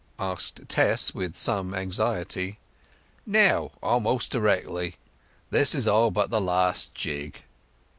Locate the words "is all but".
5.75-6.31